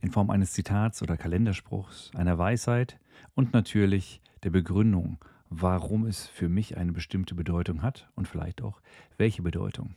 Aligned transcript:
in 0.00 0.10
Form 0.10 0.30
eines 0.30 0.52
Zitats 0.52 1.02
oder 1.02 1.16
Kalenderspruchs, 1.16 2.10
einer 2.14 2.38
Weisheit 2.38 2.98
und 3.34 3.52
natürlich 3.52 4.20
der 4.42 4.50
Begründung, 4.50 5.18
warum 5.48 6.06
es 6.06 6.26
für 6.26 6.48
mich 6.48 6.76
eine 6.76 6.92
bestimmte 6.92 7.34
Bedeutung 7.34 7.82
hat 7.82 8.08
und 8.14 8.28
vielleicht 8.28 8.62
auch 8.62 8.80
welche 9.18 9.42
Bedeutung. 9.42 9.94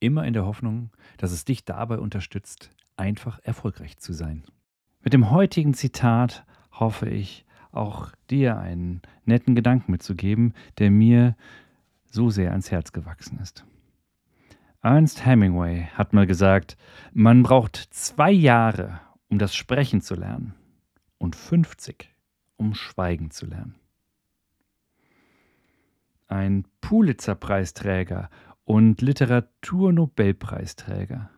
Immer 0.00 0.24
in 0.24 0.32
der 0.32 0.46
Hoffnung, 0.46 0.90
dass 1.18 1.32
es 1.32 1.44
dich 1.44 1.64
dabei 1.64 1.98
unterstützt, 1.98 2.70
einfach 2.96 3.40
erfolgreich 3.42 3.98
zu 3.98 4.12
sein. 4.12 4.44
Mit 5.02 5.12
dem 5.12 5.30
heutigen 5.30 5.74
Zitat 5.74 6.44
hoffe 6.72 7.08
ich, 7.08 7.44
auch 7.72 8.10
dir 8.30 8.58
einen 8.58 9.02
netten 9.24 9.54
Gedanken 9.54 9.92
mitzugeben, 9.92 10.54
der 10.78 10.90
mir 10.90 11.36
so 12.06 12.30
sehr 12.30 12.50
ans 12.52 12.70
Herz 12.70 12.92
gewachsen 12.92 13.38
ist. 13.38 13.64
Ernst 14.82 15.26
Hemingway 15.26 15.88
hat 15.94 16.12
mal 16.12 16.26
gesagt, 16.26 16.76
man 17.12 17.42
braucht 17.42 17.76
zwei 17.90 18.30
Jahre, 18.30 19.00
um 19.28 19.38
das 19.38 19.54
Sprechen 19.54 20.00
zu 20.00 20.14
lernen 20.14 20.54
und 21.18 21.36
50, 21.36 22.10
um 22.56 22.74
Schweigen 22.74 23.30
zu 23.30 23.46
lernen. 23.46 23.76
Ein 26.28 26.64
Pulitzer-Preisträger 26.80 28.30
und 28.64 29.00
Literaturnobelpreisträger. 29.00 31.30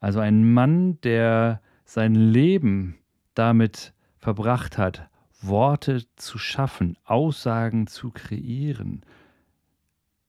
Also 0.00 0.20
ein 0.20 0.52
Mann, 0.52 1.00
der 1.00 1.62
sein 1.84 2.14
Leben 2.14 2.98
damit 3.34 3.94
verbracht 4.18 4.78
hat, 4.78 5.08
Worte 5.42 6.04
zu 6.16 6.38
schaffen, 6.38 6.96
Aussagen 7.04 7.86
zu 7.86 8.10
kreieren, 8.10 9.02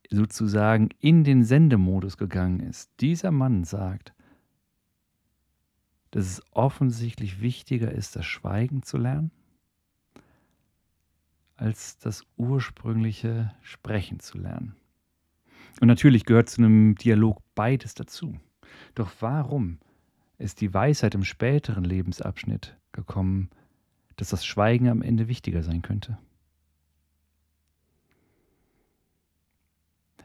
sozusagen 0.09 0.89
in 0.99 1.23
den 1.23 1.43
Sendemodus 1.43 2.17
gegangen 2.17 2.61
ist. 2.61 2.91
Dieser 2.99 3.31
Mann 3.31 3.63
sagt, 3.63 4.13
dass 6.11 6.25
es 6.25 6.41
offensichtlich 6.51 7.41
wichtiger 7.41 7.91
ist, 7.91 8.15
das 8.15 8.25
Schweigen 8.25 8.83
zu 8.83 8.97
lernen, 8.97 9.31
als 11.55 11.97
das 11.99 12.25
ursprüngliche 12.37 13.53
Sprechen 13.61 14.19
zu 14.19 14.37
lernen. 14.37 14.75
Und 15.79 15.87
natürlich 15.87 16.25
gehört 16.25 16.49
zu 16.49 16.61
einem 16.61 16.95
Dialog 16.95 17.41
beides 17.55 17.93
dazu. 17.93 18.37
Doch 18.93 19.11
warum 19.19 19.79
ist 20.37 20.61
die 20.61 20.73
Weisheit 20.73 21.15
im 21.15 21.23
späteren 21.23 21.83
Lebensabschnitt 21.83 22.77
gekommen, 22.91 23.49
dass 24.17 24.29
das 24.29 24.45
Schweigen 24.45 24.89
am 24.89 25.01
Ende 25.01 25.27
wichtiger 25.27 25.63
sein 25.63 25.81
könnte? 25.81 26.17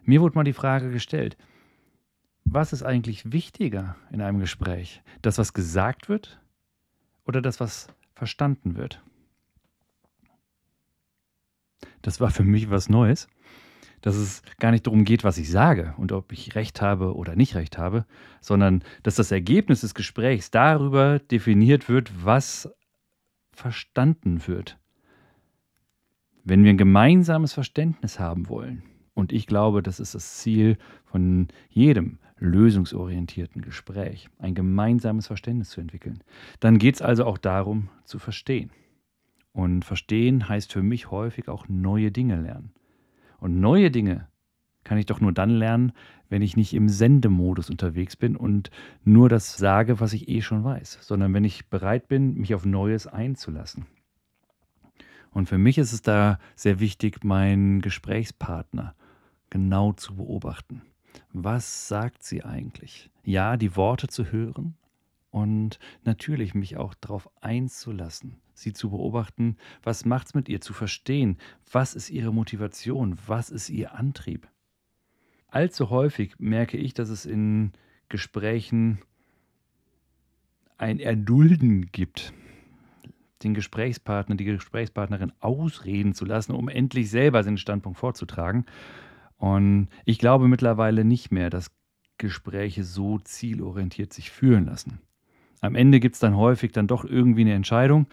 Mir 0.03 0.21
wurde 0.21 0.37
mal 0.37 0.45
die 0.45 0.53
Frage 0.53 0.91
gestellt, 0.91 1.37
was 2.49 2.73
ist 2.73 2.85
eigentlich 2.85 3.33
wichtiger 3.33 3.97
in 4.11 4.23
einem 4.23 4.39
Gespräch? 4.39 5.03
Das, 5.21 5.37
was 5.37 5.53
gesagt 5.53 6.09
wird 6.09 6.41
oder 7.27 7.43
das, 7.43 7.61
was 7.61 7.89
verstanden 8.15 8.77
wird? 8.77 9.03
Das 12.03 12.21
war 12.21 12.31
für 12.31 12.45
mich 12.45 12.71
was 12.71 12.89
Neues, 12.89 13.27
dass 14.01 14.15
es 14.15 14.43
gar 14.59 14.71
nicht 14.71 14.87
darum 14.87 15.05
geht, 15.05 15.25
was 15.25 15.39
ich 15.39 15.51
sage 15.51 15.93
und 15.97 16.13
ob 16.13 16.33
ich 16.33 16.55
recht 16.55 16.81
habe 16.81 17.17
oder 17.17 17.35
nicht 17.35 17.57
recht 17.57 17.79
habe, 17.79 18.07
sondern 18.41 18.85
dass 19.03 19.17
das 19.17 19.33
Ergebnis 19.33 19.81
des 19.81 19.95
Gesprächs 19.95 20.53
darüber 20.53 21.19
definiert 21.19 21.89
wird, 21.89 22.25
was 22.25 22.73
verstanden 23.51 24.47
wird. 24.47 24.79
Wenn 26.45 26.63
wir 26.63 26.71
ein 26.71 26.79
gemeinsames 26.79 27.53
Verständnis 27.53 28.21
haben 28.21 28.49
wollen, 28.49 28.85
und 29.15 29.33
ich 29.33 29.47
glaube, 29.47 29.83
das 29.83 29.99
ist 29.99 30.15
das 30.15 30.37
Ziel 30.37 30.77
von 31.07 31.49
jedem 31.71 32.19
lösungsorientierten 32.39 33.63
Gespräch, 33.63 34.29
ein 34.39 34.55
gemeinsames 34.55 35.27
Verständnis 35.27 35.71
zu 35.71 35.81
entwickeln. 35.81 36.23
Dann 36.61 36.79
geht 36.79 36.97
es 36.97 37.03
also 37.03 37.25
auch 37.25 37.39
darum, 37.39 37.89
zu 38.05 38.19
verstehen. 38.19 38.71
Und 39.53 39.85
verstehen 39.85 40.49
heißt 40.49 40.73
für 40.73 40.83
mich 40.83 41.11
häufig 41.11 41.49
auch 41.49 41.67
neue 41.69 42.13
Dinge 42.13 42.41
lernen. 42.41 42.73
Und 43.39 43.59
neue 43.61 43.91
Dinge 43.91 44.29
kann 44.85 44.99
ich 44.99 45.07
doch 45.07 45.21
nur 45.21 45.33
dann 45.33 45.51
lernen, 45.51 45.93
wenn 46.29 46.43
ich 46.43 46.57
nicht 46.57 46.75
im 46.75 46.89
Sendemodus 46.89 47.71
unterwegs 47.71 48.17
bin 48.17 48.37
und 48.37 48.71
nur 49.05 49.29
das 49.29 49.57
sage, 49.57 50.01
was 50.01 50.13
ich 50.13 50.29
eh 50.29 50.43
schon 50.43 50.63
weiß, 50.63 50.99
sondern 51.01 51.33
wenn 51.35 51.45
ich 51.45 51.69
bereit 51.69 52.09
bin, 52.09 52.35
mich 52.35 52.55
auf 52.55 52.65
Neues 52.65 53.07
einzulassen. 53.07 53.87
Und 55.33 55.49
für 55.49 55.59
mich 55.59 55.79
ist 55.79 55.93
es 55.93 56.03
da 56.03 56.39
sehr 56.55 56.81
wichtig, 56.81 57.25
meinen 57.25 57.81
Gesprächspartner 57.81 58.95
genau 59.51 59.93
zu 59.93 60.17
beobachten. 60.17 60.83
Was 61.33 61.89
sagt 61.89 62.23
sie 62.23 62.45
eigentlich? 62.45 63.11
Ja, 63.25 63.57
die 63.57 63.77
Worte 63.77 64.09
zu 64.09 64.31
hören 64.31 64.77
und 65.31 65.79
natürlich 66.05 66.55
mich 66.55 66.77
auch 66.77 66.95
darauf 66.95 67.29
einzulassen, 67.41 68.37
sie 68.55 68.73
zu 68.73 68.91
beobachten, 68.91 69.57
was 69.83 70.05
macht 70.05 70.29
es 70.29 70.35
mit 70.35 70.49
ihr, 70.49 70.61
zu 70.61 70.73
verstehen, 70.73 71.37
was 71.71 71.95
ist 71.95 72.11
ihre 72.11 72.33
Motivation, 72.33 73.19
was 73.27 73.51
ist 73.51 73.69
ihr 73.69 73.95
Antrieb. 73.95 74.49
Allzu 75.49 75.91
häufig 75.91 76.39
merke 76.39 76.77
ich, 76.77 76.95
dass 76.95 77.09
es 77.09 77.27
in 77.27 77.73
Gesprächen 78.09 79.01
ein 80.79 80.99
Erdulden 80.99 81.87
gibt, 81.93 82.33
den 83.43 83.55
Gesprächspartner, 83.55 84.37
die 84.37 84.45
Gesprächspartnerin 84.45 85.33
ausreden 85.41 86.15
zu 86.15 86.25
lassen, 86.25 86.53
um 86.53 86.69
endlich 86.69 87.11
selber 87.11 87.43
seinen 87.43 87.59
Standpunkt 87.59 87.99
vorzutragen 87.99 88.67
und 89.39 89.89
ich 90.05 90.19
glaube 90.19 90.49
mittlerweile 90.49 91.05
nicht 91.05 91.31
mehr, 91.31 91.51
dass 91.51 91.71
Gespräche 92.19 92.85
so 92.85 93.19
zielorientiert 93.19 94.13
sich 94.13 94.31
führen 94.31 94.67
lassen. 94.67 95.01
Am 95.61 95.75
Ende 95.75 96.01
gibt 96.01 96.15
es 96.15 96.21
dann 96.21 96.37
häufig 96.37 96.73
dann 96.73 96.87
doch 96.87 97.05
irgendwie 97.05 97.43
eine 97.43 97.55
Entscheidung, 97.55 98.07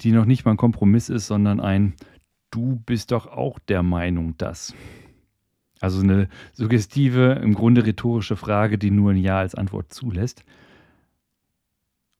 die 0.00 0.12
noch 0.12 0.24
nicht 0.24 0.44
mal 0.44 0.52
ein 0.52 0.58
Kompromiss 0.58 1.08
ist, 1.08 1.26
sondern 1.26 1.60
ein 1.60 1.94
Du 2.50 2.80
bist 2.86 3.10
doch 3.10 3.26
auch 3.26 3.58
der 3.58 3.82
Meinung, 3.82 4.36
dass. 4.38 4.74
Also 5.80 6.02
eine 6.02 6.28
suggestive, 6.52 7.32
im 7.42 7.52
Grunde 7.52 7.84
rhetorische 7.84 8.36
Frage, 8.36 8.78
die 8.78 8.92
nur 8.92 9.10
ein 9.10 9.16
Ja 9.16 9.38
als 9.38 9.56
Antwort 9.56 9.92
zulässt. 9.92 10.44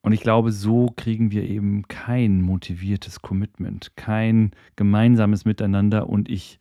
Und 0.03 0.13
ich 0.13 0.21
glaube, 0.21 0.51
so 0.51 0.93
kriegen 0.97 1.31
wir 1.31 1.45
eben 1.45 1.87
kein 1.87 2.43
motiviertes 2.43 3.23
Commitment, 3.23 3.97
kein 3.97 4.51
gemeinsames 4.75 5.45
Miteinander 5.45 6.09
und 6.09 6.29
ich 6.29 6.59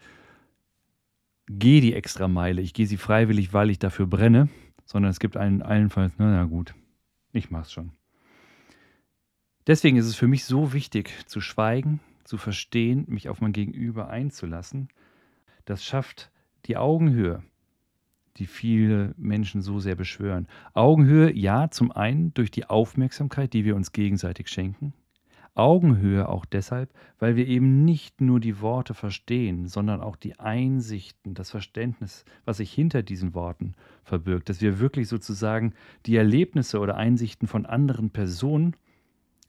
gehe 1.47 1.81
die 1.81 1.93
extra 1.93 2.27
Meile, 2.27 2.61
ich 2.61 2.73
gehe 2.73 2.87
sie 2.87 2.97
freiwillig, 2.97 3.53
weil 3.53 3.69
ich 3.69 3.79
dafür 3.79 4.07
brenne, 4.07 4.49
sondern 4.85 5.09
es 5.09 5.19
gibt 5.19 5.37
einen 5.37 5.61
allenfalls, 5.61 6.17
naja 6.17 6.43
gut, 6.45 6.73
ich 7.31 7.51
mach's 7.51 7.71
schon. 7.71 7.91
Deswegen 9.67 9.97
ist 9.97 10.07
es 10.07 10.15
für 10.15 10.27
mich 10.27 10.45
so 10.45 10.73
wichtig, 10.73 11.11
zu 11.25 11.39
schweigen, 11.39 12.01
zu 12.23 12.37
verstehen, 12.37 13.05
mich 13.07 13.29
auf 13.29 13.39
mein 13.41 13.53
Gegenüber 13.53 14.09
einzulassen. 14.09 14.89
Das 15.65 15.85
schafft 15.85 16.31
die 16.65 16.75
Augenhöhe, 16.75 17.43
die 18.37 18.45
viele 18.45 19.13
Menschen 19.17 19.61
so 19.61 19.79
sehr 19.79 19.95
beschwören. 19.95 20.47
Augenhöhe, 20.73 21.33
ja, 21.33 21.69
zum 21.69 21.91
einen 21.91 22.33
durch 22.33 22.51
die 22.51 22.65
Aufmerksamkeit, 22.65 23.53
die 23.53 23.63
wir 23.63 23.75
uns 23.75 23.91
gegenseitig 23.91 24.49
schenken, 24.49 24.93
Augenhöhe 25.55 26.27
auch 26.27 26.45
deshalb, 26.45 26.91
weil 27.19 27.35
wir 27.35 27.47
eben 27.47 27.85
nicht 27.85 28.21
nur 28.21 28.39
die 28.39 28.59
Worte 28.61 28.93
verstehen, 28.93 29.67
sondern 29.67 30.01
auch 30.01 30.15
die 30.15 30.39
Einsichten, 30.39 31.35
das 31.35 31.51
Verständnis, 31.51 32.25
was 32.43 32.57
sich 32.57 32.73
hinter 32.73 33.03
diesen 33.03 33.33
Worten 33.35 33.73
verbirgt, 34.03 34.49
dass 34.49 34.61
wir 34.61 34.79
wirklich 34.79 35.07
sozusagen 35.07 35.73
die 36.05 36.15
Erlebnisse 36.15 36.79
oder 36.79 36.97
Einsichten 36.97 37.47
von 37.47 37.65
anderen 37.65 38.09
Personen 38.09 38.75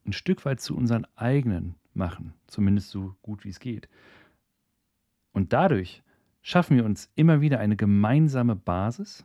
ein 0.07 0.13
Stück 0.13 0.45
weit 0.45 0.61
zu 0.61 0.77
unseren 0.77 1.07
eigenen 1.17 1.77
machen, 1.95 2.35
zumindest 2.47 2.91
so 2.91 3.15
gut 3.23 3.45
wie 3.45 3.51
es 3.51 3.61
geht. 3.61 3.89
Und 5.33 5.53
dadurch 5.53 6.03
schaffen 6.43 6.77
wir 6.77 6.85
uns 6.85 7.11
immer 7.15 7.41
wieder 7.41 7.61
eine 7.61 7.77
gemeinsame 7.77 8.57
Basis, 8.57 9.25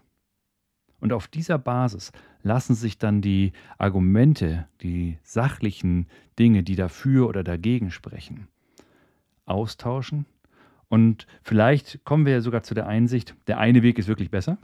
und 0.99 1.13
auf 1.13 1.27
dieser 1.27 1.57
Basis 1.57 2.11
lassen 2.43 2.75
sich 2.75 2.97
dann 2.97 3.21
die 3.21 3.51
Argumente, 3.77 4.67
die 4.81 5.17
sachlichen 5.23 6.07
Dinge, 6.37 6.63
die 6.63 6.75
dafür 6.75 7.27
oder 7.27 7.43
dagegen 7.43 7.91
sprechen, 7.91 8.47
austauschen. 9.45 10.25
Und 10.87 11.27
vielleicht 11.43 12.03
kommen 12.03 12.25
wir 12.25 12.33
ja 12.33 12.41
sogar 12.41 12.63
zu 12.63 12.73
der 12.73 12.87
Einsicht, 12.87 13.35
der 13.47 13.59
eine 13.59 13.83
Weg 13.83 13.99
ist 13.99 14.07
wirklich 14.07 14.31
besser. 14.31 14.57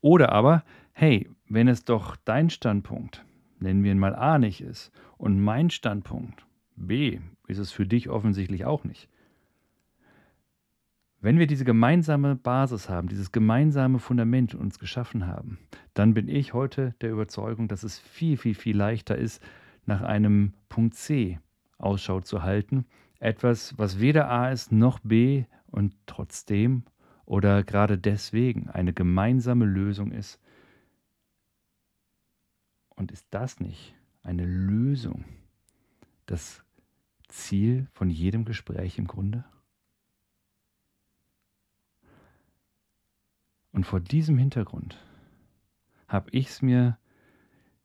Oder 0.00 0.32
aber, 0.32 0.64
hey, 0.92 1.28
wenn 1.48 1.68
es 1.68 1.84
doch 1.84 2.16
dein 2.24 2.50
Standpunkt, 2.50 3.24
nennen 3.58 3.84
wir 3.84 3.92
ihn 3.92 3.98
mal 3.98 4.14
A, 4.14 4.38
nicht 4.38 4.60
ist 4.60 4.90
und 5.18 5.40
mein 5.40 5.70
Standpunkt 5.70 6.46
B 6.76 7.20
ist 7.46 7.58
es 7.58 7.70
für 7.70 7.86
dich 7.86 8.08
offensichtlich 8.08 8.64
auch 8.64 8.84
nicht. 8.84 9.08
Wenn 11.24 11.38
wir 11.38 11.46
diese 11.46 11.64
gemeinsame 11.64 12.36
Basis 12.36 12.90
haben, 12.90 13.08
dieses 13.08 13.32
gemeinsame 13.32 13.98
Fundament 13.98 14.54
uns 14.54 14.78
geschaffen 14.78 15.26
haben, 15.26 15.56
dann 15.94 16.12
bin 16.12 16.28
ich 16.28 16.52
heute 16.52 16.94
der 17.00 17.12
Überzeugung, 17.12 17.66
dass 17.66 17.82
es 17.82 17.98
viel, 17.98 18.36
viel, 18.36 18.54
viel 18.54 18.76
leichter 18.76 19.16
ist, 19.16 19.42
nach 19.86 20.02
einem 20.02 20.52
Punkt 20.68 20.96
C 20.96 21.38
Ausschau 21.78 22.20
zu 22.20 22.42
halten. 22.42 22.84
Etwas, 23.20 23.78
was 23.78 24.00
weder 24.00 24.28
A 24.28 24.50
ist 24.50 24.70
noch 24.70 24.98
B 24.98 25.46
und 25.64 25.96
trotzdem 26.04 26.84
oder 27.24 27.62
gerade 27.62 27.96
deswegen 27.96 28.68
eine 28.68 28.92
gemeinsame 28.92 29.64
Lösung 29.64 30.12
ist. 30.12 30.38
Und 32.96 33.10
ist 33.12 33.26
das 33.30 33.60
nicht 33.60 33.94
eine 34.22 34.44
Lösung? 34.44 35.24
Das 36.26 36.62
Ziel 37.28 37.86
von 37.94 38.10
jedem 38.10 38.44
Gespräch 38.44 38.98
im 38.98 39.06
Grunde? 39.06 39.46
Und 43.74 43.84
vor 43.84 43.98
diesem 43.98 44.38
Hintergrund 44.38 44.96
habe 46.06 46.30
ich 46.30 46.46
es 46.48 46.62
mir 46.62 46.96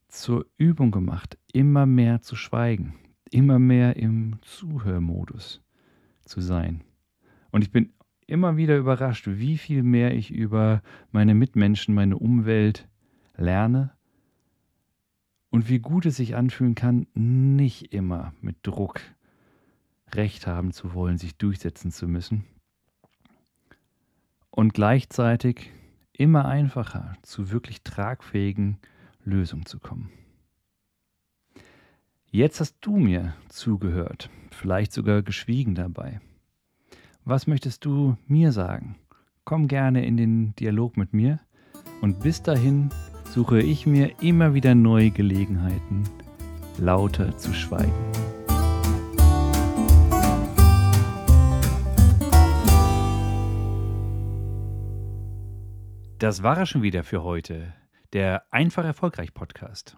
zur 0.08 0.46
Übung 0.56 0.92
gemacht, 0.92 1.40
immer 1.52 1.88
mehr 1.88 2.22
zu 2.22 2.36
schweigen, 2.36 2.94
immer 3.32 3.58
mehr 3.58 3.96
im 3.96 4.38
Zuhörmodus 4.44 5.64
zu 6.24 6.42
sein. 6.42 6.84
Und 7.52 7.64
ich 7.64 7.72
bin 7.72 7.92
immer 8.28 8.56
wieder 8.56 8.78
überrascht, 8.78 9.28
wie 9.28 9.58
viel 9.58 9.82
mehr 9.82 10.14
ich 10.14 10.30
über 10.32 10.84
meine 11.12 11.34
Mitmenschen, 11.34 11.96
meine 11.96 12.18
Umwelt 12.18 12.88
lerne 13.36 13.92
und 15.50 15.70
wie 15.70 15.80
gut 15.80 16.06
es 16.06 16.18
sich 16.18 16.36
anfühlen 16.36 16.76
kann, 16.76 17.08
nicht 17.16 17.92
immer 17.94 18.34
mit 18.42 18.58
Druck 18.62 19.02
Recht 20.14 20.46
haben 20.46 20.72
zu 20.72 20.94
wollen, 20.94 21.18
sich 21.18 21.36
durchsetzen 21.38 21.92
zu 21.92 22.08
müssen 22.08 22.46
und 24.52 24.74
gleichzeitig 24.74 25.72
immer 26.20 26.46
einfacher 26.46 27.16
zu 27.22 27.50
wirklich 27.50 27.82
tragfähigen 27.82 28.78
Lösungen 29.24 29.66
zu 29.66 29.80
kommen. 29.80 30.12
Jetzt 32.30 32.60
hast 32.60 32.78
du 32.82 32.98
mir 32.98 33.34
zugehört, 33.48 34.30
vielleicht 34.52 34.92
sogar 34.92 35.22
geschwiegen 35.24 35.76
dabei. 35.76 36.20
Was 37.24 37.48
möchtest 37.48 37.86
du 37.86 38.18
mir 38.28 38.52
sagen? 38.52 38.98
Komm 39.46 39.68
gerne 39.68 40.06
in 40.06 40.18
den 40.18 40.56
Dialog 40.56 40.98
mit 40.98 41.14
mir 41.14 41.40
und 42.02 42.20
bis 42.20 42.44
dahin 42.44 42.90
suche 43.24 43.62
ich 43.62 43.88
mir 43.88 44.22
immer 44.22 44.54
wieder 44.54 44.76
neue 44.76 45.12
Gelegenheiten, 45.12 46.04
lauter 46.78 47.38
zu 47.38 47.54
schweigen. 47.54 48.29
Das 56.20 56.44
war 56.44 56.58
er 56.58 56.66
schon 56.66 56.82
wieder 56.82 57.06
für 57.06 57.24
heute, 57.24 57.74
der 58.12 58.44
Einfach 58.52 58.84
Erfolgreich 58.84 59.34
Podcast. 59.34 59.96